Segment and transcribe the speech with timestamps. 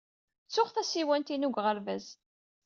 [0.47, 2.05] Ttuɣ tasiwant-inu deg uɣerbaz.